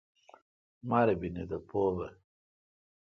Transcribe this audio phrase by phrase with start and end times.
[0.89, 2.07] مربینی تھا پو بھ۔